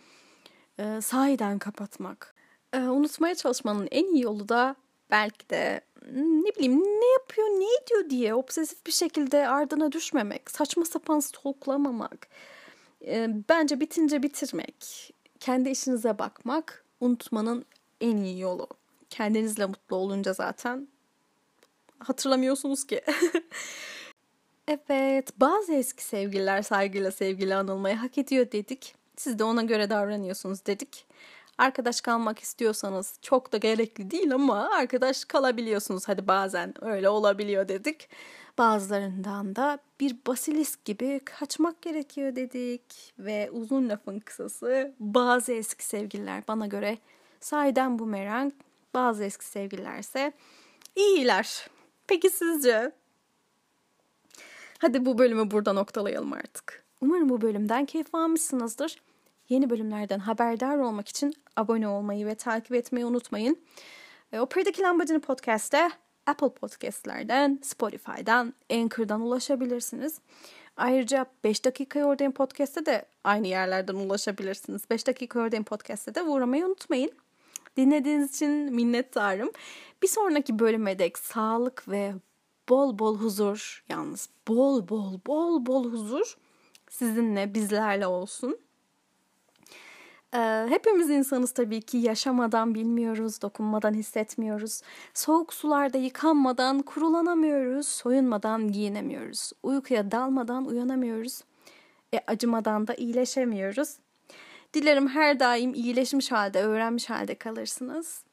[0.80, 2.33] e, sahiden kapatmak.
[2.74, 4.76] E, unutmaya çalışmanın en iyi yolu da
[5.12, 10.86] belki de ne bileyim ne yapıyor ne ediyor diye obsesif bir şekilde ardına düşmemek, saçma
[10.86, 12.28] sapan stalklamamak.
[13.08, 17.66] E, bence bitince bitirmek, kendi işinize bakmak unutmanın
[18.02, 18.68] en iyi yolu.
[19.10, 20.88] Kendinizle mutlu olunca zaten
[22.00, 23.02] hatırlamıyorsunuz ki.
[24.68, 28.96] evet, bazı eski sevgililer saygıyla sevgili anılmayı hak ediyor dedik.
[29.18, 31.06] Siz de ona göre davranıyorsunuz dedik.
[31.58, 36.08] Arkadaş kalmak istiyorsanız çok da gerekli değil ama arkadaş kalabiliyorsunuz.
[36.08, 38.10] Hadi bazen öyle olabiliyor dedik.
[38.58, 43.14] Bazılarından da bir basilisk gibi kaçmak gerekiyor dedik.
[43.20, 46.98] Ve uzun lafın kısası bazı eski sevgililer bana göre
[47.40, 48.54] sahiden bumerang.
[48.94, 50.34] Bazı eski sevgililerse
[50.96, 51.68] iyiler.
[52.08, 52.92] Peki sizce?
[54.78, 56.84] Hadi bu bölümü burada noktalayalım artık.
[57.02, 59.03] Umarım bu bölümden keyif almışsınızdır.
[59.50, 63.60] Yeni bölümlerden haberdar olmak için abone olmayı ve takip etmeyi unutmayın.
[64.32, 65.90] E, Operadaki Lambacını Podcast'te
[66.26, 70.20] Apple Podcast'lerden, Spotify'dan, Anchor'dan ulaşabilirsiniz.
[70.78, 74.90] Ayrıca 5 dakika oradayım podcast'te de aynı yerlerden ulaşabilirsiniz.
[74.90, 77.12] 5 dakika oradayım podcast'te de uğramayı unutmayın.
[77.78, 79.52] Dinlediğiniz için minnettarım.
[80.04, 82.14] Bir sonraki bölüme dek sağlık ve
[82.70, 86.38] bol bol huzur yalnız bol bol bol bol huzur
[86.90, 88.60] sizinle bizlerle olsun.
[90.36, 94.82] Ee, hepimiz insanız tabii ki yaşamadan bilmiyoruz, dokunmadan hissetmiyoruz.
[95.14, 99.52] Soğuk sularda yıkanmadan kurulanamıyoruz, soyunmadan giyinemiyoruz.
[99.64, 101.42] Uykuya dalmadan uyanamıyoruz.
[102.14, 103.98] E, acımadan da iyileşemiyoruz.
[104.74, 108.24] Dilerim her daim iyileşmiş halde, öğrenmiş halde kalırsınız.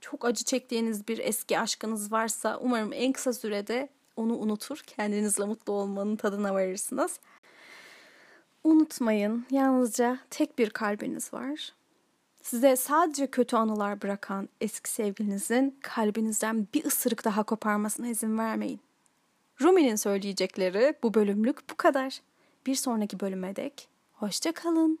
[0.00, 5.72] Çok acı çektiğiniz bir eski aşkınız varsa umarım en kısa sürede onu unutur, kendinizle mutlu
[5.72, 7.20] olmanın tadına varırsınız.
[8.64, 11.72] Unutmayın, yalnızca tek bir kalbiniz var.
[12.42, 18.80] Size sadece kötü anılar bırakan eski sevgilinizin kalbinizden bir ısırık daha koparmasına izin vermeyin.
[19.60, 22.20] Rumi'nin söyleyecekleri bu bölümlük bu kadar.
[22.66, 24.98] Bir sonraki bölüme dek hoşça kalın.